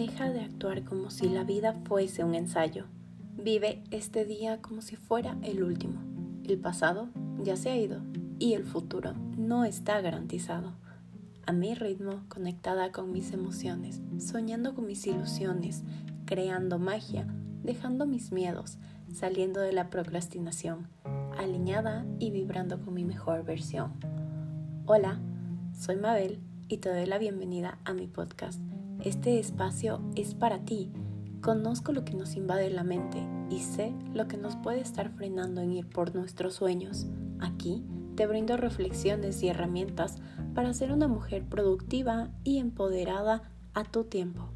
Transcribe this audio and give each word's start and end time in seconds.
Deja 0.00 0.30
de 0.30 0.40
actuar 0.40 0.82
como 0.84 1.10
si 1.10 1.28
la 1.28 1.44
vida 1.44 1.74
fuese 1.84 2.24
un 2.24 2.34
ensayo. 2.34 2.86
Vive 3.36 3.84
este 3.90 4.24
día 4.24 4.62
como 4.62 4.80
si 4.80 4.96
fuera 4.96 5.36
el 5.42 5.62
último. 5.62 6.00
El 6.42 6.56
pasado 6.56 7.10
ya 7.44 7.54
se 7.54 7.68
ha 7.68 7.76
ido 7.76 8.00
y 8.38 8.54
el 8.54 8.64
futuro 8.64 9.12
no 9.36 9.66
está 9.66 10.00
garantizado. 10.00 10.72
A 11.44 11.52
mi 11.52 11.74
ritmo, 11.74 12.22
conectada 12.30 12.92
con 12.92 13.12
mis 13.12 13.34
emociones, 13.34 14.00
soñando 14.18 14.74
con 14.74 14.86
mis 14.86 15.06
ilusiones, 15.06 15.84
creando 16.24 16.78
magia, 16.78 17.26
dejando 17.62 18.06
mis 18.06 18.32
miedos, 18.32 18.78
saliendo 19.12 19.60
de 19.60 19.74
la 19.74 19.90
procrastinación, 19.90 20.88
alineada 21.36 22.06
y 22.18 22.30
vibrando 22.30 22.80
con 22.80 22.94
mi 22.94 23.04
mejor 23.04 23.44
versión. 23.44 23.92
Hola, 24.86 25.20
soy 25.78 25.96
Mabel 25.96 26.40
y 26.68 26.78
te 26.78 26.88
doy 26.88 27.04
la 27.04 27.18
bienvenida 27.18 27.78
a 27.84 27.92
mi 27.92 28.06
podcast 28.06 28.69
este 29.04 29.38
espacio 29.38 30.02
es 30.14 30.34
para 30.34 30.58
ti. 30.64 30.90
Conozco 31.40 31.92
lo 31.92 32.04
que 32.04 32.14
nos 32.14 32.36
invade 32.36 32.68
la 32.70 32.84
mente 32.84 33.26
y 33.48 33.60
sé 33.60 33.94
lo 34.12 34.28
que 34.28 34.36
nos 34.36 34.56
puede 34.56 34.80
estar 34.80 35.10
frenando 35.10 35.62
en 35.62 35.72
ir 35.72 35.88
por 35.88 36.14
nuestros 36.14 36.54
sueños. 36.54 37.06
Aquí 37.40 37.82
te 38.16 38.26
brindo 38.26 38.58
reflexiones 38.58 39.42
y 39.42 39.48
herramientas 39.48 40.18
para 40.54 40.74
ser 40.74 40.92
una 40.92 41.08
mujer 41.08 41.44
productiva 41.44 42.28
y 42.44 42.58
empoderada 42.58 43.50
a 43.72 43.84
tu 43.84 44.04
tiempo. 44.04 44.50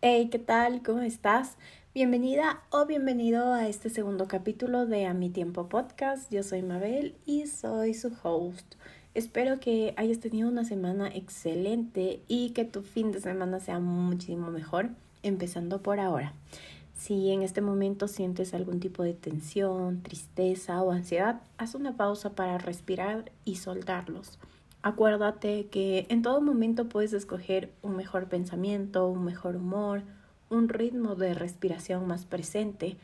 Hey, 0.00 0.30
¿qué 0.30 0.38
tal? 0.38 0.82
¿Cómo 0.82 1.00
estás? 1.00 1.58
Bienvenida 1.94 2.62
o 2.70 2.86
bienvenido 2.86 3.52
a 3.52 3.68
este 3.68 3.90
segundo 3.90 4.26
capítulo 4.26 4.86
de 4.86 5.04
A 5.04 5.12
Mi 5.12 5.28
Tiempo 5.28 5.68
Podcast. 5.68 6.32
Yo 6.32 6.42
soy 6.42 6.62
Mabel 6.62 7.18
y 7.26 7.46
soy 7.46 7.92
su 7.92 8.12
host. 8.22 8.76
Espero 9.14 9.60
que 9.60 9.92
hayas 9.98 10.20
tenido 10.20 10.48
una 10.48 10.64
semana 10.64 11.08
excelente 11.08 12.22
y 12.28 12.50
que 12.50 12.64
tu 12.64 12.80
fin 12.80 13.12
de 13.12 13.20
semana 13.20 13.60
sea 13.60 13.78
muchísimo 13.78 14.50
mejor, 14.50 14.88
empezando 15.22 15.82
por 15.82 16.00
ahora. 16.00 16.32
Si 16.94 17.30
en 17.30 17.42
este 17.42 17.60
momento 17.60 18.08
sientes 18.08 18.54
algún 18.54 18.80
tipo 18.80 19.02
de 19.02 19.12
tensión, 19.12 20.02
tristeza 20.02 20.80
o 20.80 20.92
ansiedad, 20.92 21.42
haz 21.58 21.74
una 21.74 21.94
pausa 21.94 22.30
para 22.30 22.56
respirar 22.56 23.30
y 23.44 23.56
soltarlos. 23.56 24.38
Acuérdate 24.80 25.66
que 25.66 26.06
en 26.08 26.22
todo 26.22 26.40
momento 26.40 26.88
puedes 26.88 27.12
escoger 27.12 27.70
un 27.82 27.96
mejor 27.96 28.28
pensamiento, 28.28 29.06
un 29.08 29.24
mejor 29.24 29.56
humor, 29.56 30.04
un 30.48 30.70
ritmo 30.70 31.16
de 31.16 31.34
respiración 31.34 32.06
más 32.06 32.24
presente. 32.24 32.96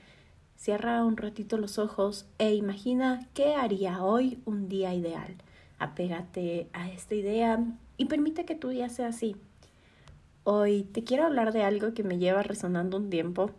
Cierra 0.57 1.05
un 1.05 1.19
ratito 1.19 1.59
los 1.59 1.79
ojos 1.79 2.25
e 2.39 2.55
imagina 2.55 3.29
qué 3.35 3.55
haría 3.55 4.03
hoy 4.03 4.39
un 4.47 4.71
día 4.71 4.95
ideal 4.95 5.37
apégate 5.79 6.69
a 6.73 6.89
esta 6.91 7.15
idea 7.15 7.65
y 7.97 8.07
permite 8.07 8.45
que 8.45 8.55
tu 8.55 8.69
día 8.69 8.89
sea 8.89 9.09
así. 9.09 9.37
Hoy 10.45 10.83
te 10.83 11.05
quiero 11.05 11.27
hablar 11.27 11.53
de 11.53 11.63
algo 11.63 11.95
que 11.95 12.03
me 12.03 12.19
lleva 12.19 12.43
resonando 12.43 12.97
un 12.97 13.11
tiempo 13.11 13.51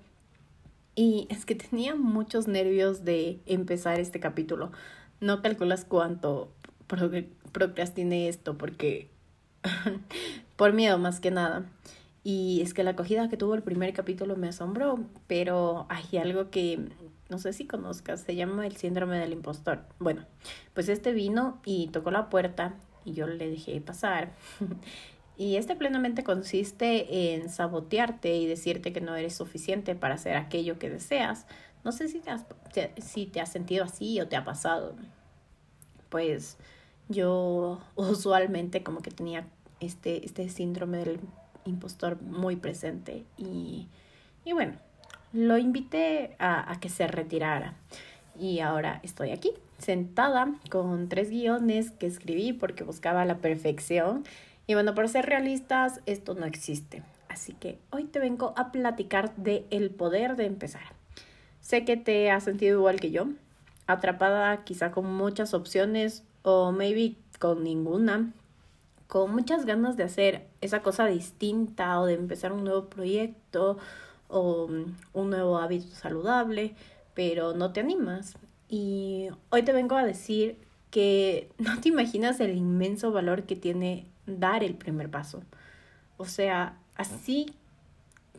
y 0.96 1.28
es 1.30 1.46
que 1.46 1.56
tenía 1.56 1.96
muchos 1.96 2.48
nervios 2.48 3.06
de 3.06 3.40
empezar 3.46 4.00
este 4.00 4.20
capítulo. 4.20 4.72
No 5.22 5.42
calculas 5.42 5.86
cuánto 5.86 6.52
procrastiné 7.52 8.28
esto 8.28 8.58
porque 8.58 9.10
por 10.56 10.74
miedo 10.74 10.98
más 10.98 11.20
que 11.20 11.32
nada. 11.32 11.66
Y 12.24 12.62
es 12.62 12.74
que 12.74 12.84
la 12.84 12.92
acogida 12.92 13.30
que 13.30 13.38
tuvo 13.38 13.56
el 13.56 13.64
primer 13.64 13.94
capítulo 13.94 14.36
me 14.36 14.50
asombró, 14.50 15.00
pero 15.28 15.88
hay 15.90 16.18
algo 16.18 16.50
que 16.50 16.90
no 17.30 17.38
sé 17.38 17.54
si 17.54 17.66
conozcas, 17.66 18.22
se 18.22 18.36
llama 18.36 18.66
el 18.66 18.76
síndrome 18.76 19.20
del 19.20 19.34
impostor. 19.34 19.86
Bueno, 20.00 20.26
pues 20.74 20.90
este 20.90 21.14
vino 21.14 21.62
y 21.64 21.88
tocó 21.90 22.12
la 22.12 22.30
puerta 22.30 22.74
y 23.06 23.14
yo 23.14 23.28
le 23.28 23.50
dejé 23.50 23.80
pasar. 23.82 24.34
y 25.38 25.56
este 25.56 25.76
plenamente 25.76 26.24
consiste 26.24 27.34
en 27.36 27.50
sabotearte 27.50 28.36
y 28.36 28.48
decirte 28.48 28.92
que 28.92 29.00
no 29.00 29.16
eres 29.16 29.36
suficiente 29.36 29.96
para 29.96 30.16
hacer 30.16 30.36
aquello 30.36 30.80
que 30.80 30.90
deseas. 30.90 31.46
No 31.84 31.92
sé 31.92 32.10
si 32.10 32.20
te 32.20 32.32
has, 32.32 32.46
si 32.98 33.28
te 33.28 33.42
has 33.42 33.52
sentido 33.52 33.86
así 33.86 34.20
o 34.20 34.28
te 34.28 34.36
ha 34.36 34.44
pasado. 34.44 34.96
Pues 36.10 36.58
yo 37.10 37.80
usualmente 37.96 38.82
como 38.82 39.02
que 39.02 39.12
tenía 39.12 39.48
este, 39.80 40.26
este 40.26 40.50
síndrome 40.50 40.98
del 40.98 41.20
impostor 41.66 42.22
muy 42.22 42.56
presente 42.56 43.24
y, 43.38 43.88
y 44.46 44.54
bueno, 44.54 44.74
lo 45.34 45.58
invité 45.58 46.36
a, 46.40 46.78
que 46.80 46.90
se 46.90 47.08
retirara. 47.08 47.76
Y 48.40 48.60
ahora 48.60 49.00
estoy 49.04 49.32
aquí, 49.32 49.52
sentada 49.78 50.54
con 50.70 51.10
tres 51.10 51.30
guiones 51.30 51.92
que 51.92 52.08
escribí 52.08 52.54
porque 52.54 52.84
buscaba 52.84 53.26
la 53.26 53.38
perfección. 53.38 54.24
Y 54.66 54.76
bueno, 54.76 54.96
por 54.96 55.10
ser 55.10 55.26
realistas, 55.26 56.02
esto 56.06 56.36
no 56.36 56.46
existe. 56.46 57.04
Así 57.28 57.54
que 57.54 57.78
hoy 57.92 58.06
te 58.06 58.20
vengo 58.20 58.54
a 58.56 58.72
platicar 58.72 59.36
de 59.36 59.66
el 59.70 59.90
poder 59.92 60.36
de 60.36 60.46
empezar. 60.46 60.82
Sé 61.60 61.86
que 61.86 61.98
te 61.98 62.32
has 62.32 62.46
sentido 62.46 62.80
igual 62.80 63.00
que 63.00 63.12
yo, 63.12 63.28
atrapada 63.88 64.64
quizá 64.64 64.92
con 64.92 65.14
muchas 65.14 65.54
opciones 65.54 66.24
o 66.44 66.72
maybe 66.72 67.16
con 67.40 67.64
ninguna, 67.64 68.32
con 69.10 69.34
muchas 69.34 69.66
ganas 69.66 69.98
de 69.98 70.04
hacer 70.04 70.46
esa 70.62 70.84
cosa 70.84 71.08
distinta 71.08 72.00
o 72.00 72.06
de 72.06 72.14
empezar 72.14 72.54
un 72.54 72.64
nuevo 72.64 72.86
proyecto 72.90 73.80
o 74.28 74.68
mm, 74.68 74.96
un 75.14 75.30
nuevo 75.32 75.58
hábito 75.58 75.96
saludable, 75.96 76.76
pero 77.16 77.56
no 77.56 77.74
te 77.74 77.80
animas. 77.80 78.36
Y 78.70 79.30
hoy 79.50 79.64
te 79.64 79.74
vengo 79.74 79.96
a 79.96 80.06
decir 80.06 80.60
que 80.92 81.50
no 81.58 81.82
te 81.82 81.90
imaginas 81.90 82.40
el 82.40 82.56
inmenso 82.56 83.12
valor 83.12 83.44
que 83.44 83.56
tiene 83.56 84.06
dar 84.28 84.64
el 84.64 84.76
primer 84.76 85.10
paso. 85.10 85.42
O 86.18 86.26
sea, 86.26 86.78
así 86.96 87.48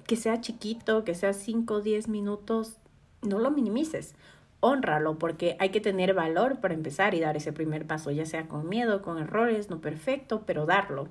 que 0.07 0.15
sea 0.15 0.41
chiquito, 0.41 1.03
que 1.03 1.17
sea 1.17 1.33
5 1.33 1.75
o 1.75 1.81
10 1.81 2.07
minutos, 2.07 2.77
no 3.23 3.41
lo 3.41 3.51
minimices. 3.51 4.15
Honralo 4.61 5.19
porque 5.19 5.57
hay 5.59 5.71
que 5.71 5.81
tener 5.81 6.15
valor 6.15 6.61
para 6.61 6.75
empezar 6.75 7.15
y 7.15 7.21
dar 7.21 7.37
ese 7.37 7.53
primer 7.53 7.87
paso, 7.87 8.11
ya 8.11 8.27
sea 8.27 8.47
con 8.47 8.69
miedo, 8.69 9.03
con 9.03 9.19
errores, 9.19 9.71
no 9.71 9.81
perfecto, 9.81 10.43
pero 10.47 10.67
darlo. 10.67 11.09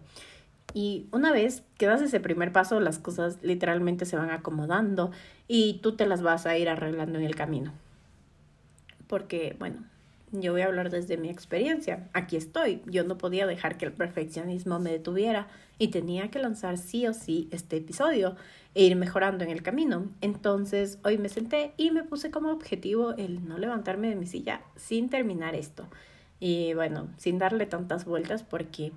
Y 0.73 1.07
una 1.11 1.31
vez 1.31 1.63
que 1.77 1.87
das 1.87 2.01
ese 2.01 2.19
primer 2.19 2.51
paso, 2.51 2.79
las 2.79 2.99
cosas 2.99 3.39
literalmente 3.41 4.05
se 4.05 4.17
van 4.17 4.29
acomodando 4.29 5.11
y 5.47 5.79
tú 5.81 5.95
te 5.95 6.05
las 6.05 6.21
vas 6.21 6.45
a 6.45 6.57
ir 6.57 6.69
arreglando 6.69 7.17
en 7.17 7.25
el 7.25 7.35
camino. 7.35 7.73
Porque, 9.07 9.55
bueno, 9.57 9.83
yo 10.31 10.51
voy 10.51 10.61
a 10.61 10.65
hablar 10.65 10.89
desde 10.89 11.17
mi 11.17 11.29
experiencia. 11.29 12.07
Aquí 12.13 12.37
estoy. 12.37 12.81
Yo 12.85 13.03
no 13.03 13.17
podía 13.17 13.47
dejar 13.47 13.77
que 13.77 13.85
el 13.85 13.93
perfeccionismo 13.93 14.79
me 14.79 14.91
detuviera 14.91 15.47
y 15.77 15.89
tenía 15.89 16.29
que 16.29 16.39
lanzar 16.39 16.77
sí 16.77 17.07
o 17.07 17.13
sí 17.13 17.47
este 17.51 17.77
episodio 17.77 18.35
e 18.75 18.83
ir 18.83 18.95
mejorando 18.95 19.43
en 19.43 19.49
el 19.49 19.63
camino. 19.63 20.07
Entonces, 20.21 20.99
hoy 21.03 21.17
me 21.17 21.29
senté 21.29 21.73
y 21.77 21.91
me 21.91 22.03
puse 22.03 22.31
como 22.31 22.51
objetivo 22.51 23.13
el 23.13 23.47
no 23.47 23.57
levantarme 23.57 24.09
de 24.09 24.15
mi 24.15 24.27
silla 24.27 24.61
sin 24.75 25.09
terminar 25.09 25.55
esto. 25.55 25.87
Y 26.39 26.73
bueno, 26.73 27.07
sin 27.17 27.39
darle 27.39 27.65
tantas 27.65 28.05
vueltas 28.05 28.43
porque 28.43 28.91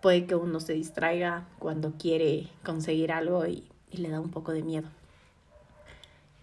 puede 0.00 0.26
que 0.26 0.34
uno 0.34 0.60
se 0.60 0.72
distraiga 0.72 1.46
cuando 1.58 1.92
quiere 1.92 2.48
conseguir 2.64 3.12
algo 3.12 3.46
y, 3.46 3.68
le 3.90 4.10
da 4.10 4.20
un 4.20 4.30
poco 4.30 4.52
de 4.52 4.62
miedo. 4.62 4.88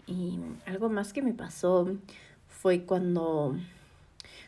Y 0.07 0.40
algo 0.66 0.90
más 0.90 1.13
que 1.13 1.22
me 1.22 1.34
pasó 1.34 1.88
fue 2.47 2.85
cuando, 2.85 3.56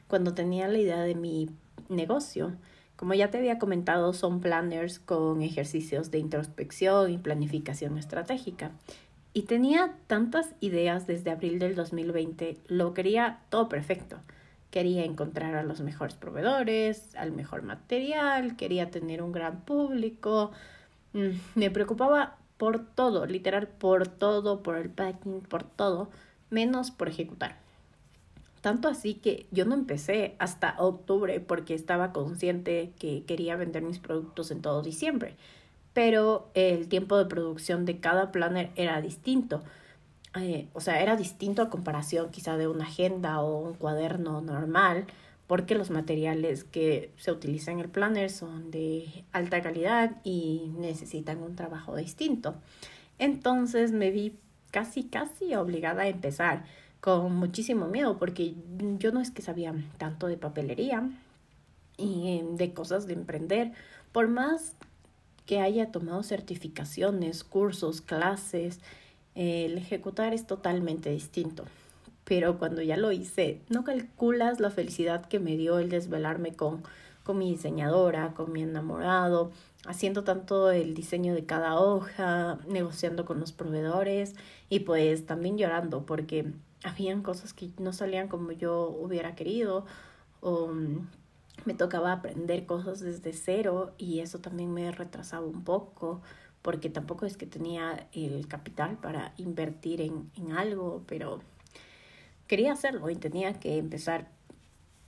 cuando 0.07 0.33
tenía 0.33 0.67
la 0.67 0.77
idea 0.77 1.01
de 1.01 1.15
mi 1.15 1.49
negocio. 1.89 2.53
Como 2.95 3.13
ya 3.13 3.29
te 3.29 3.37
había 3.37 3.59
comentado, 3.59 4.13
son 4.13 4.41
planners 4.41 4.99
con 4.99 5.41
ejercicios 5.41 6.09
de 6.09 6.17
introspección 6.17 7.11
y 7.11 7.17
planificación 7.17 7.97
estratégica. 7.97 8.71
Y 9.33 9.43
tenía 9.43 9.93
tantas 10.07 10.55
ideas 10.61 11.05
desde 11.05 11.29
abril 11.29 11.59
del 11.59 11.75
2020, 11.75 12.57
lo 12.67 12.95
quería 12.95 13.41
todo 13.49 13.69
perfecto. 13.69 14.17
Quería 14.71 15.05
encontrar 15.05 15.55
a 15.55 15.63
los 15.63 15.81
mejores 15.81 16.15
proveedores, 16.15 17.15
al 17.15 17.31
mejor 17.31 17.61
material, 17.61 18.55
quería 18.57 18.89
tener 18.89 19.21
un 19.21 19.31
gran 19.31 19.61
público. 19.61 20.51
Mm, 21.13 21.37
me 21.53 21.69
preocupaba 21.69 22.37
por 22.57 22.83
todo, 22.83 23.27
literal 23.27 23.67
por 23.67 24.07
todo, 24.07 24.63
por 24.63 24.75
el 24.75 24.89
packing, 24.89 25.41
por 25.41 25.63
todo, 25.63 26.09
menos 26.49 26.89
por 26.89 27.09
ejecutar. 27.09 27.66
Tanto 28.67 28.89
así 28.89 29.13
que 29.13 29.45
yo 29.49 29.63
no 29.63 29.75
empecé 29.75 30.35
hasta 30.39 30.75
octubre 30.77 31.39
porque 31.39 31.73
estaba 31.73 32.11
consciente 32.11 32.91
que 32.99 33.23
quería 33.23 33.55
vender 33.55 33.81
mis 33.81 33.97
productos 33.97 34.51
en 34.51 34.61
todo 34.61 34.81
diciembre. 34.81 35.37
Pero 35.93 36.49
el 36.53 36.89
tiempo 36.89 37.17
de 37.17 37.27
producción 37.27 37.85
de 37.85 38.01
cada 38.01 38.33
planner 38.33 38.71
era 38.75 38.99
distinto. 38.99 39.63
Eh, 40.35 40.67
o 40.73 40.81
sea, 40.81 41.01
era 41.01 41.15
distinto 41.15 41.61
a 41.61 41.69
comparación 41.69 42.29
quizá 42.29 42.57
de 42.57 42.67
una 42.67 42.83
agenda 42.83 43.39
o 43.39 43.57
un 43.57 43.73
cuaderno 43.73 44.41
normal, 44.41 45.05
porque 45.47 45.73
los 45.73 45.89
materiales 45.89 46.65
que 46.65 47.13
se 47.15 47.31
utilizan 47.31 47.75
en 47.75 47.85
el 47.85 47.89
planner 47.89 48.29
son 48.29 48.69
de 48.69 49.23
alta 49.31 49.61
calidad 49.61 50.17
y 50.25 50.73
necesitan 50.77 51.41
un 51.41 51.55
trabajo 51.55 51.95
distinto. 51.95 52.55
Entonces 53.17 53.93
me 53.93 54.11
vi 54.11 54.37
casi, 54.71 55.03
casi 55.03 55.55
obligada 55.55 56.01
a 56.01 56.07
empezar 56.09 56.65
con 57.01 57.35
muchísimo 57.35 57.87
miedo, 57.87 58.17
porque 58.17 58.55
yo 58.99 59.11
no 59.11 59.21
es 59.21 59.31
que 59.31 59.41
sabía 59.41 59.73
tanto 59.97 60.27
de 60.27 60.37
papelería, 60.37 61.09
y 61.97 62.41
de 62.53 62.73
cosas 62.73 63.07
de 63.07 63.13
emprender. 63.13 63.73
Por 64.11 64.27
más 64.27 64.73
que 65.45 65.59
haya 65.59 65.91
tomado 65.91 66.23
certificaciones, 66.23 67.43
cursos, 67.43 68.01
clases, 68.01 68.79
el 69.35 69.77
ejecutar 69.77 70.33
es 70.33 70.47
totalmente 70.47 71.09
distinto. 71.09 71.65
Pero 72.23 72.59
cuando 72.59 72.81
ya 72.81 72.97
lo 72.97 73.11
hice, 73.11 73.61
no 73.69 73.83
calculas 73.83 74.59
la 74.59 74.69
felicidad 74.69 75.25
que 75.25 75.39
me 75.39 75.57
dio 75.57 75.79
el 75.79 75.89
desvelarme 75.89 76.53
con, 76.53 76.83
con 77.23 77.37
mi 77.37 77.51
diseñadora, 77.51 78.33
con 78.33 78.51
mi 78.51 78.63
enamorado, 78.63 79.51
haciendo 79.85 80.23
tanto 80.23 80.71
el 80.71 80.93
diseño 80.93 81.33
de 81.33 81.45
cada 81.45 81.79
hoja, 81.79 82.59
negociando 82.67 83.23
con 83.23 83.39
los 83.39 83.53
proveedores 83.53 84.35
y 84.69 84.81
pues 84.81 85.25
también 85.25 85.57
llorando 85.57 86.05
porque 86.05 86.51
habían 86.83 87.23
cosas 87.23 87.53
que 87.53 87.69
no 87.79 87.93
salían 87.93 88.27
como 88.27 88.51
yo 88.51 88.89
hubiera 88.89 89.35
querido 89.35 89.85
o 90.41 90.67
mm, 90.67 91.07
me 91.65 91.73
tocaba 91.73 92.11
aprender 92.11 92.65
cosas 92.65 92.99
desde 92.99 93.33
cero 93.33 93.93
y 93.97 94.19
eso 94.19 94.39
también 94.39 94.73
me 94.73 94.91
retrasaba 94.91 95.45
un 95.45 95.63
poco 95.63 96.21
porque 96.61 96.89
tampoco 96.89 97.25
es 97.25 97.37
que 97.37 97.45
tenía 97.45 98.07
el 98.13 98.47
capital 98.47 98.97
para 98.97 99.33
invertir 99.37 100.01
en, 100.01 100.29
en 100.35 100.51
algo, 100.51 101.03
pero 101.07 101.41
quería 102.47 102.73
hacerlo 102.73 103.09
y 103.09 103.15
tenía 103.15 103.53
que 103.59 103.77
empezar 103.77 104.29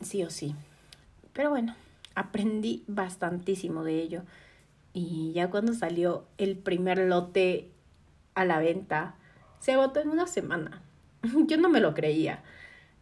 sí 0.01 0.23
o 0.23 0.29
sí. 0.29 0.55
Pero 1.33 1.49
bueno, 1.49 1.75
aprendí 2.15 2.83
bastantísimo 2.87 3.83
de 3.83 4.01
ello 4.01 4.23
y 4.93 5.31
ya 5.33 5.49
cuando 5.49 5.73
salió 5.73 6.25
el 6.37 6.57
primer 6.57 6.99
lote 6.99 7.71
a 8.35 8.45
la 8.45 8.59
venta, 8.59 9.15
se 9.59 9.73
agotó 9.73 9.99
en 9.99 10.09
una 10.09 10.27
semana. 10.27 10.81
Yo 11.47 11.57
no 11.57 11.69
me 11.69 11.79
lo 11.79 11.93
creía. 11.93 12.43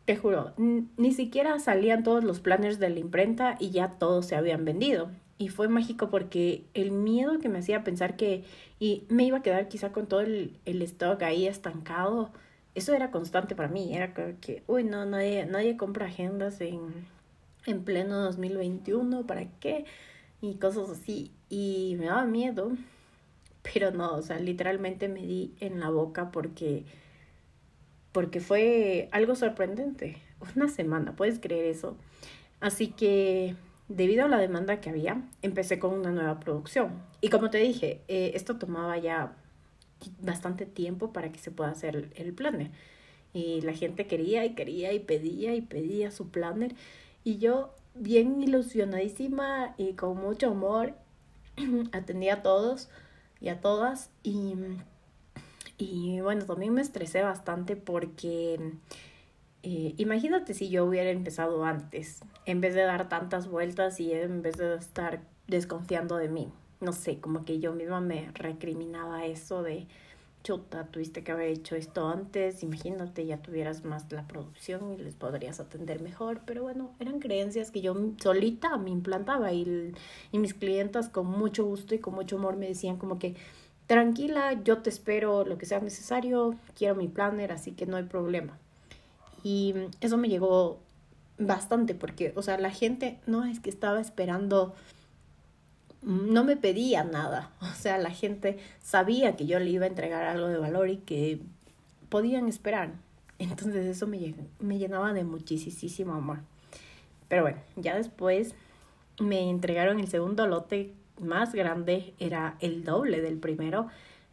Te 0.06 0.16
juro, 0.16 0.54
ni 0.58 1.12
siquiera 1.12 1.60
salían 1.60 2.04
todos 2.04 2.24
los 2.24 2.40
planners 2.40 2.80
de 2.80 2.90
la 2.90 3.00
imprenta 3.00 3.58
y 3.60 3.72
ya 3.72 3.98
todos 4.00 4.26
se 4.26 4.36
habían 4.36 4.64
vendido. 4.64 5.10
Y 5.38 5.50
fue 5.50 5.68
mágico 5.68 6.10
porque 6.10 6.64
el 6.74 6.92
miedo 6.92 7.40
que 7.40 7.50
me 7.50 7.60
hacía 7.60 7.84
pensar 7.84 8.16
que 8.16 8.44
y 8.80 9.04
me 9.10 9.26
iba 9.26 9.40
a 9.40 9.42
quedar 9.44 9.68
quizá 9.68 9.92
con 9.92 10.08
todo 10.08 10.22
el, 10.22 10.58
el 10.66 10.82
stock 10.82 11.22
ahí 11.24 11.46
estancado, 11.46 12.32
eso 12.78 12.94
era 12.94 13.12
constante 13.12 13.56
para 13.56 13.70
mí. 13.70 13.96
Era 13.96 14.14
que, 14.14 14.64
uy, 14.68 14.84
no, 14.84 15.06
nadie, 15.06 15.46
nadie 15.46 15.78
compra 15.78 16.06
agendas 16.06 16.62
en, 16.62 16.80
en 17.66 17.84
pleno 17.84 18.18
2021, 18.22 19.26
¿para 19.26 19.46
qué? 19.60 19.86
Y 20.42 20.56
cosas 20.56 20.90
así. 20.92 21.32
Y 21.50 21.96
me 22.00 22.06
daba 22.06 22.26
miedo, 22.26 22.72
pero 23.74 23.92
no, 23.92 24.16
o 24.16 24.22
sea, 24.22 24.40
literalmente 24.40 25.10
me 25.10 25.22
di 25.26 25.54
en 25.60 25.80
la 25.80 25.90
boca 25.90 26.32
porque 26.32 26.86
porque 28.18 28.40
fue 28.40 29.10
algo 29.12 29.36
sorprendente. 29.36 30.18
Una 30.56 30.70
semana, 30.70 31.16
¿puedes 31.16 31.38
creer 31.38 31.66
eso? 31.66 31.96
Así 32.60 32.88
que 32.88 33.56
debido 33.90 34.26
a 34.26 34.28
la 34.28 34.40
demanda 34.40 34.82
que 34.82 34.90
había, 34.90 35.22
empecé 35.44 35.78
con 35.78 35.94
una 35.94 36.10
nueva 36.10 36.40
producción. 36.40 36.94
Y 37.22 37.30
como 37.30 37.52
te 37.52 37.60
dije, 37.60 38.02
eh, 38.08 38.32
esto 38.34 38.58
tomaba 38.58 38.98
ya 38.98 39.36
bastante 40.20 40.66
tiempo 40.66 41.14
para 41.14 41.32
que 41.32 41.38
se 41.38 41.52
pueda 41.52 41.70
hacer 41.70 42.10
el 42.16 42.34
planner. 42.34 42.72
Y 43.34 43.62
la 43.62 43.74
gente 43.74 44.08
quería 44.08 44.44
y 44.46 44.56
quería 44.56 44.94
y 44.94 45.00
pedía 45.00 45.54
y 45.54 45.62
pedía 45.62 46.10
su 46.10 46.30
planner. 46.32 46.74
Y 47.24 47.38
yo, 47.38 47.76
bien 47.94 48.42
ilusionadísima 48.42 49.76
y 49.78 49.94
con 49.94 50.18
mucho 50.18 50.50
amor, 50.50 50.96
atendía 51.92 52.34
a 52.34 52.42
todos 52.42 52.90
y 53.42 53.50
a 53.50 53.62
todas. 53.62 54.10
Y 54.24 54.56
y 55.78 56.20
bueno, 56.22 56.46
también 56.46 56.74
me 56.74 56.82
estresé 56.82 57.22
bastante 57.22 57.76
porque 57.76 58.60
eh, 59.64 59.94
imagínate 59.98 60.54
si 60.54 60.70
yo 60.70 60.86
hubiera 60.86 61.10
empezado 61.10 61.66
antes, 61.66 62.22
en 62.46 62.62
vez 62.62 62.74
de 62.76 62.82
dar 62.82 63.10
tantas 63.10 63.48
vueltas 63.48 64.00
y 64.00 64.14
en 64.14 64.42
vez 64.42 64.58
de 64.58 64.76
estar 64.76 65.22
desconfiando 65.48 66.18
de 66.18 66.30
mí. 66.30 66.52
No 66.80 66.94
sé, 66.94 67.20
como 67.20 67.44
que 67.44 67.60
yo 67.60 67.74
misma 67.74 68.02
me 68.02 68.32
recriminaba 68.34 69.26
eso 69.26 69.64
de, 69.64 69.88
chuta, 70.48 70.86
tuviste 70.86 71.24
que 71.24 71.34
haber 71.34 71.50
hecho 71.50 71.76
esto 71.76 72.08
antes, 72.08 72.64
imagínate, 72.64 73.26
ya 73.26 73.42
tuvieras 73.42 73.84
más 73.84 74.10
la 74.14 74.26
producción 74.28 74.94
y 74.94 74.98
les 74.98 75.16
podrías 75.16 75.60
atender 75.60 76.02
mejor, 76.02 76.42
pero 76.46 76.64
bueno, 76.64 76.92
eran 77.00 77.20
creencias 77.20 77.70
que 77.70 77.82
yo 77.82 77.94
solita 78.22 78.78
me 78.78 78.92
implantaba 78.92 79.52
y, 79.52 79.94
y 80.32 80.40
mis 80.40 80.54
clientas 80.54 81.10
con 81.10 81.26
mucho 81.28 81.66
gusto 81.66 81.96
y 81.96 82.00
con 82.00 82.16
mucho 82.16 82.38
amor 82.38 82.56
me 82.56 82.68
decían 82.68 82.96
como 82.96 83.20
que 83.20 83.36
tranquila, 83.88 84.54
yo 84.64 84.80
te 84.80 84.90
espero 84.90 85.46
lo 85.46 85.58
que 85.58 85.66
sea 85.66 85.80
necesario, 85.80 86.56
quiero 86.78 86.96
mi 86.96 87.08
planner, 87.08 87.52
así 87.52 87.72
que 87.72 87.86
no 87.86 87.98
hay 87.98 88.04
problema. 88.04 88.58
Y 89.44 89.74
eso 90.02 90.18
me 90.18 90.30
llegó 90.30 90.80
bastante 91.40 91.96
porque, 91.96 92.34
o 92.36 92.42
sea, 92.42 92.58
la 92.58 92.72
gente 92.72 93.20
no 93.26 93.46
es 93.46 93.60
que 93.60 93.70
estaba 93.70 94.02
esperando, 94.02 94.76
no 96.02 96.44
me 96.44 96.58
pedía 96.58 97.04
nada, 97.04 97.52
o 97.62 97.74
sea, 97.74 97.98
la 97.98 98.12
gente 98.12 98.58
sabía 98.82 99.36
que 99.36 99.46
yo 99.46 99.60
le 99.60 99.70
iba 99.70 99.86
a 99.86 99.90
entregar 99.90 100.24
algo 100.24 100.48
de 100.48 100.58
valor 100.58 100.90
y 100.90 100.98
que 100.98 101.40
podían 102.10 102.48
esperar. 102.48 102.92
Entonces 103.40 103.86
eso 103.86 104.08
me, 104.08 104.34
llenaba 104.78 105.14
de 105.14 105.24
muchísimo 105.24 106.14
amor. 106.14 106.40
Pero 107.28 107.44
bueno, 107.44 107.60
ya 107.76 107.96
después 107.96 108.56
me 109.20 109.50
entregaron 109.50 110.00
el 110.00 110.08
segundo 110.08 110.48
lote 110.48 110.94
más 111.20 111.54
grande 111.54 112.14
era 112.20 112.58
el 112.60 112.84
doble 112.84 113.22
del 113.22 113.38
primero. 113.38 113.88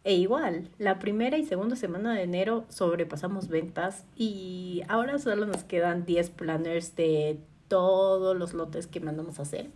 E 0.05 0.15
igual, 0.15 0.69
la 0.79 0.99
primera 0.99 1.39
y 1.39 1.45
segunda 1.45 1.77
semana 1.77 2.13
de 2.15 2.23
enero 2.23 2.67
sobrepasamos 2.69 3.49
ventas 3.49 4.05
y 4.17 4.83
ahora 4.89 5.19
solo 5.19 5.47
nos 5.47 5.65
quedan 5.65 6.05
10 6.05 6.31
planners 6.31 6.95
de 6.95 7.39
todos 7.69 8.37
los 8.37 8.53
lotes 8.53 8.87
que 8.87 9.01
mandamos 9.01 9.39
a 9.39 9.43
hacer. 9.43 9.71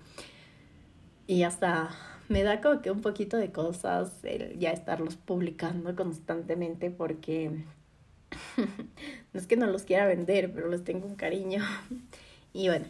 Y 1.26 1.44
hasta 1.44 1.90
me 2.28 2.42
da 2.42 2.60
como 2.60 2.82
que 2.82 2.90
un 2.90 3.00
poquito 3.00 3.36
de 3.38 3.52
cosas 3.52 4.12
el 4.22 4.58
ya 4.58 4.70
estarlos 4.70 5.16
publicando 5.16 5.96
constantemente 5.96 6.90
porque 6.90 7.64
no 8.56 9.40
es 9.40 9.46
que 9.46 9.56
no 9.56 9.66
los 9.66 9.84
quiera 9.84 10.06
vender, 10.06 10.52
pero 10.52 10.68
les 10.68 10.84
tengo 10.84 11.06
un 11.06 11.16
cariño. 11.16 11.62
Y 12.54 12.68
bueno, 12.68 12.86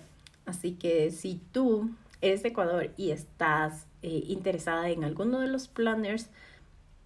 así 0.46 0.74
que 0.74 1.10
si 1.10 1.40
tú 1.52 1.90
eres 2.20 2.42
de 2.42 2.50
Ecuador 2.50 2.90
y 2.96 3.10
estás 3.10 3.86
eh, 4.02 4.24
interesada 4.26 4.88
en 4.90 5.04
alguno 5.04 5.40
de 5.40 5.48
los 5.48 5.68
planners, 5.68 6.30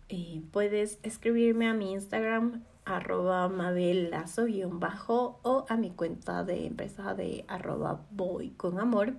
eh, 0.08 0.42
puedes 0.50 0.98
escribirme 1.02 1.68
a 1.68 1.74
mi 1.74 1.92
Instagram 1.92 2.64
arroba 2.84 3.48
mabelazo-bajo 3.48 5.38
o 5.42 5.66
a 5.68 5.76
mi 5.76 5.90
cuenta 5.90 6.44
de 6.44 6.66
empresa 6.66 7.14
de 7.14 7.44
arroba 7.48 8.02
voy 8.10 8.50
con 8.50 8.80
amor 8.80 9.14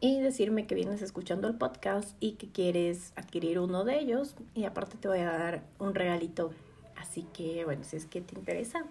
y 0.00 0.20
decirme 0.20 0.66
que 0.66 0.74
vienes 0.74 1.02
escuchando 1.02 1.46
el 1.48 1.56
podcast 1.56 2.16
y 2.20 2.32
que 2.32 2.50
quieres 2.50 3.12
adquirir 3.16 3.58
uno 3.58 3.84
de 3.84 3.98
ellos 3.98 4.34
y 4.54 4.64
aparte 4.64 4.96
te 4.96 5.08
voy 5.08 5.20
a 5.20 5.30
dar 5.30 5.62
un 5.78 5.94
regalito. 5.94 6.52
Así 6.96 7.26
que 7.34 7.64
bueno, 7.64 7.84
si 7.84 7.96
es 7.96 8.06
que 8.06 8.20
te 8.20 8.38
interesa, 8.38 8.84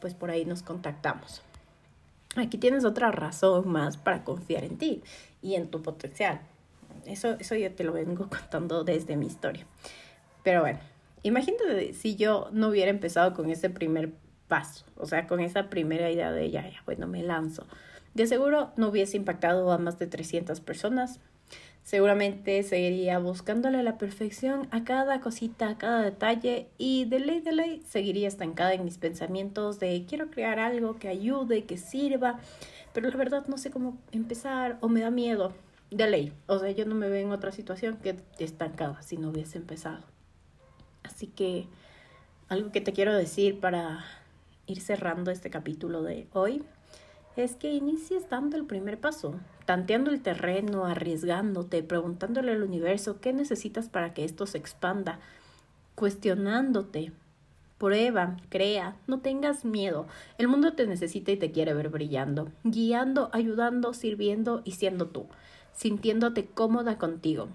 pues 0.00 0.14
por 0.14 0.30
ahí 0.30 0.44
nos 0.44 0.62
contactamos. 0.62 1.42
Aquí 2.36 2.58
tienes 2.58 2.84
otra 2.84 3.10
razón 3.10 3.68
más 3.68 3.96
para 3.96 4.24
confiar 4.24 4.64
en 4.64 4.78
ti 4.78 5.02
y 5.42 5.54
en 5.54 5.70
tu 5.70 5.82
potencial. 5.82 6.40
Eso, 7.04 7.36
eso 7.38 7.54
yo 7.54 7.72
te 7.74 7.84
lo 7.84 7.92
vengo 7.92 8.28
contando 8.30 8.84
desde 8.84 9.16
mi 9.16 9.26
historia. 9.26 9.66
Pero 10.42 10.60
bueno, 10.60 10.80
imagínate 11.22 11.92
si 11.92 12.16
yo 12.16 12.48
no 12.52 12.68
hubiera 12.68 12.90
empezado 12.90 13.34
con 13.34 13.50
ese 13.50 13.70
primer 13.70 14.12
paso, 14.48 14.84
o 14.96 15.06
sea, 15.06 15.26
con 15.26 15.40
esa 15.40 15.70
primera 15.70 16.10
idea 16.10 16.32
de 16.32 16.50
ya, 16.50 16.68
ya, 16.68 16.82
bueno, 16.84 17.06
me 17.06 17.22
lanzo. 17.22 17.66
De 18.14 18.26
seguro 18.26 18.72
no 18.76 18.88
hubiese 18.88 19.16
impactado 19.16 19.70
a 19.72 19.78
más 19.78 19.98
de 19.98 20.06
300 20.06 20.60
personas. 20.60 21.20
Seguramente 21.82 22.62
seguiría 22.62 23.18
buscándole 23.18 23.82
la 23.82 23.98
perfección 23.98 24.68
a 24.70 24.84
cada 24.84 25.20
cosita, 25.20 25.68
a 25.68 25.78
cada 25.78 26.02
detalle 26.02 26.68
y 26.78 27.06
de 27.06 27.18
ley 27.18 27.40
de 27.40 27.52
ley 27.52 27.82
seguiría 27.84 28.28
estancada 28.28 28.72
en 28.72 28.84
mis 28.84 28.98
pensamientos 28.98 29.80
de 29.80 30.04
quiero 30.08 30.30
crear 30.30 30.60
algo 30.60 30.96
que 30.96 31.08
ayude, 31.08 31.64
que 31.64 31.76
sirva, 31.76 32.38
pero 32.92 33.10
la 33.10 33.16
verdad 33.16 33.46
no 33.48 33.58
sé 33.58 33.70
cómo 33.70 33.98
empezar 34.12 34.78
o 34.80 34.88
me 34.88 35.00
da 35.00 35.10
miedo 35.10 35.52
de 35.90 36.08
ley. 36.08 36.32
O 36.46 36.58
sea, 36.58 36.70
yo 36.70 36.86
no 36.86 36.94
me 36.94 37.08
veo 37.08 37.26
en 37.26 37.32
otra 37.32 37.50
situación 37.50 37.96
que 37.96 38.16
estancada 38.38 39.02
si 39.02 39.16
no 39.16 39.30
hubiese 39.30 39.58
empezado. 39.58 40.04
Así 41.02 41.26
que 41.26 41.66
algo 42.48 42.70
que 42.70 42.80
te 42.80 42.92
quiero 42.92 43.12
decir 43.14 43.58
para 43.58 44.04
ir 44.66 44.80
cerrando 44.80 45.30
este 45.30 45.50
capítulo 45.50 46.02
de 46.02 46.28
hoy 46.32 46.62
es 47.36 47.56
que 47.56 47.72
inicies 47.72 48.28
dando 48.28 48.56
el 48.56 48.66
primer 48.66 49.00
paso, 49.00 49.34
tanteando 49.72 50.10
el 50.10 50.20
terreno, 50.20 50.84
arriesgándote, 50.84 51.82
preguntándole 51.82 52.52
al 52.52 52.62
universo 52.62 53.22
qué 53.22 53.32
necesitas 53.32 53.88
para 53.88 54.12
que 54.12 54.26
esto 54.26 54.46
se 54.46 54.58
expanda, 54.58 55.18
cuestionándote. 55.94 57.10
Prueba, 57.78 58.36
crea, 58.50 58.96
no 59.06 59.20
tengas 59.20 59.64
miedo. 59.64 60.06
El 60.36 60.48
mundo 60.48 60.74
te 60.74 60.86
necesita 60.86 61.32
y 61.32 61.38
te 61.38 61.52
quiere 61.52 61.72
ver 61.72 61.88
brillando, 61.88 62.50
guiando, 62.64 63.30
ayudando, 63.32 63.94
sirviendo 63.94 64.60
y 64.66 64.72
siendo 64.72 65.06
tú 65.06 65.26
sintiéndote 65.74 66.44
cómoda 66.44 66.98
contigo, 66.98 67.48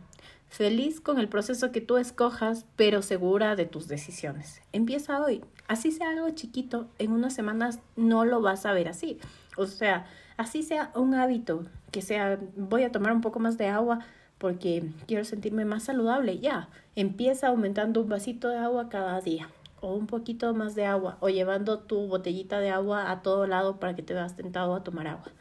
feliz 0.50 1.00
con 1.00 1.20
el 1.20 1.30
proceso 1.30 1.72
que 1.72 1.82
tú 1.82 1.98
escojas, 1.98 2.66
pero 2.76 3.04
segura 3.04 3.56
de 3.56 3.66
tus 3.68 3.88
decisiones. 3.88 4.64
Empieza 4.74 5.22
hoy. 5.22 5.44
Así 5.68 5.92
sea 5.92 6.10
algo 6.10 6.32
chiquito, 6.32 6.88
en 6.98 7.12
unas 7.12 7.36
semanas 7.36 7.80
no 7.96 8.26
lo 8.26 8.42
vas 8.42 8.66
a 8.66 8.74
ver 8.74 8.88
así. 8.88 9.20
O 9.56 9.68
sea, 9.68 10.08
así 10.38 10.64
sea 10.64 10.92
un 10.96 11.14
hábito, 11.14 11.66
que 11.92 12.02
sea 12.02 12.40
voy 12.56 12.84
a 12.84 12.92
tomar 12.92 13.14
un 13.14 13.22
poco 13.22 13.40
más 13.40 13.58
de 13.58 13.68
agua 13.68 14.00
porque 14.38 14.84
quiero 15.08 15.26
sentirme 15.26 15.66
más 15.66 15.84
saludable, 15.84 16.40
ya, 16.40 16.70
empieza 16.96 17.48
aumentando 17.48 18.02
un 18.02 18.10
vasito 18.10 18.50
de 18.50 18.58
agua 18.58 18.90
cada 18.90 19.20
día 19.22 19.50
o 19.82 19.94
un 19.94 20.08
poquito 20.08 20.54
más 20.54 20.76
de 20.76 20.86
agua 20.86 21.18
o 21.20 21.30
llevando 21.30 21.80
tu 21.80 22.08
botellita 22.08 22.60
de 22.60 22.70
agua 22.70 23.12
a 23.12 23.22
todo 23.22 23.48
lado 23.48 23.80
para 23.80 23.96
que 23.96 24.04
te 24.04 24.14
veas 24.14 24.36
tentado 24.36 24.76
a 24.76 24.84
tomar 24.84 25.08
agua. 25.08 25.32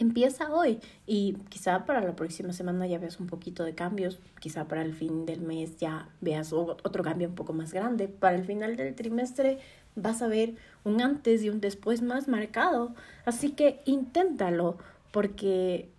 Empieza 0.00 0.50
hoy. 0.50 0.80
Y 1.06 1.34
quizá 1.50 1.84
para 1.84 2.00
la 2.00 2.16
próxima 2.16 2.54
semana 2.54 2.86
ya 2.86 2.98
veas 2.98 3.20
un 3.20 3.26
poquito 3.26 3.64
de 3.64 3.74
cambios, 3.74 4.18
quizá 4.40 4.66
para 4.66 4.80
el 4.80 4.94
fin 4.94 5.26
del 5.26 5.42
mes 5.42 5.76
ya 5.76 6.08
veas 6.22 6.54
otro 6.54 7.04
cambio 7.04 7.28
un 7.28 7.34
poco 7.34 7.52
más 7.52 7.74
grande, 7.74 8.08
para 8.08 8.34
el 8.34 8.46
final 8.46 8.76
del 8.76 8.94
trimestre 8.94 9.58
vas 9.96 10.22
a 10.22 10.26
ver 10.26 10.54
un 10.84 11.02
antes 11.02 11.42
y 11.42 11.50
un 11.50 11.60
después 11.60 12.00
más 12.00 12.28
marcado, 12.28 12.94
así 13.26 13.50
que 13.50 13.82
inténtalo 13.84 14.78
porque 15.10 15.90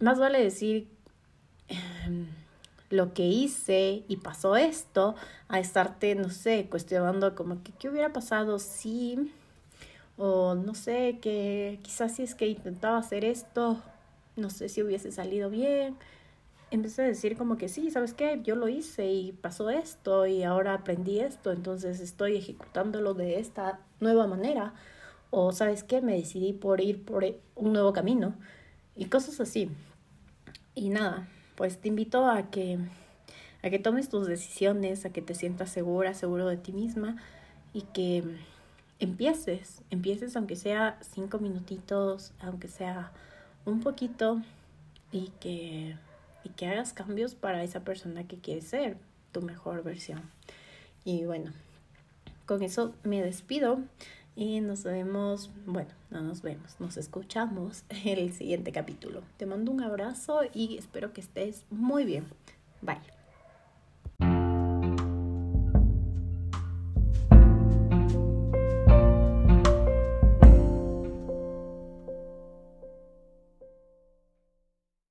más 0.00 0.18
vale 0.18 0.38
decir 0.42 0.88
em, 1.68 2.26
lo 2.90 3.14
que 3.14 3.24
hice 3.24 4.04
y 4.06 4.18
pasó 4.18 4.56
esto 4.56 5.14
a 5.48 5.60
estarte, 5.60 6.14
no 6.14 6.28
sé, 6.28 6.66
cuestionando 6.68 7.34
como 7.34 7.62
que 7.62 7.72
qué 7.72 7.88
hubiera 7.88 8.12
pasado 8.12 8.58
si 8.58 9.32
o 10.16 10.54
no 10.54 10.74
sé, 10.74 11.18
que 11.20 11.78
quizás 11.82 12.16
si 12.16 12.22
es 12.22 12.34
que 12.34 12.46
intentaba 12.48 12.98
hacer 12.98 13.24
esto, 13.24 13.82
no 14.36 14.50
sé 14.50 14.68
si 14.68 14.82
hubiese 14.82 15.12
salido 15.12 15.50
bien. 15.50 15.96
Empecé 16.70 17.02
a 17.02 17.06
decir 17.06 17.36
como 17.36 17.56
que 17.56 17.68
sí, 17.68 17.90
¿sabes 17.90 18.12
qué? 18.14 18.40
Yo 18.42 18.56
lo 18.56 18.68
hice 18.68 19.06
y 19.06 19.32
pasó 19.32 19.70
esto 19.70 20.26
y 20.26 20.42
ahora 20.42 20.74
aprendí 20.74 21.20
esto, 21.20 21.52
entonces 21.52 22.00
estoy 22.00 22.36
ejecutándolo 22.36 23.14
de 23.14 23.38
esta 23.38 23.80
nueva 24.00 24.26
manera. 24.26 24.74
O 25.30 25.52
¿sabes 25.52 25.84
qué? 25.84 26.00
Me 26.02 26.14
decidí 26.16 26.52
por 26.52 26.80
ir 26.80 27.04
por 27.04 27.24
un 27.54 27.72
nuevo 27.72 27.92
camino 27.92 28.34
y 28.96 29.06
cosas 29.06 29.40
así. 29.40 29.70
Y 30.74 30.90
nada, 30.90 31.28
pues 31.56 31.78
te 31.78 31.88
invito 31.88 32.26
a 32.26 32.50
que 32.50 32.78
a 33.62 33.70
que 33.70 33.78
tomes 33.78 34.08
tus 34.08 34.26
decisiones, 34.26 35.04
a 35.04 35.10
que 35.10 35.22
te 35.22 35.34
sientas 35.34 35.70
segura, 35.70 36.14
seguro 36.14 36.46
de 36.46 36.56
ti 36.56 36.72
misma 36.72 37.16
y 37.72 37.82
que 37.82 38.22
empieces, 38.98 39.82
empieces 39.90 40.36
aunque 40.36 40.56
sea 40.56 40.98
cinco 41.00 41.38
minutitos, 41.38 42.32
aunque 42.40 42.68
sea 42.68 43.12
un 43.64 43.80
poquito 43.80 44.42
y 45.12 45.32
que, 45.40 45.96
y 46.44 46.48
que 46.50 46.66
hagas 46.66 46.92
cambios 46.92 47.34
para 47.34 47.62
esa 47.62 47.80
persona 47.80 48.26
que 48.26 48.38
quiere 48.38 48.62
ser 48.62 48.96
tu 49.32 49.42
mejor 49.42 49.82
versión. 49.82 50.22
Y 51.04 51.24
bueno, 51.24 51.52
con 52.46 52.62
eso 52.62 52.94
me 53.02 53.22
despido 53.22 53.80
y 54.34 54.60
nos 54.60 54.84
vemos, 54.84 55.50
bueno, 55.66 55.90
no 56.10 56.20
nos 56.20 56.42
vemos, 56.42 56.76
nos 56.78 56.96
escuchamos 56.96 57.84
en 57.88 58.18
el 58.18 58.32
siguiente 58.32 58.72
capítulo. 58.72 59.22
Te 59.36 59.46
mando 59.46 59.72
un 59.72 59.82
abrazo 59.82 60.40
y 60.52 60.76
espero 60.78 61.12
que 61.12 61.20
estés 61.20 61.64
muy 61.70 62.04
bien. 62.04 62.26
Bye. 62.82 63.15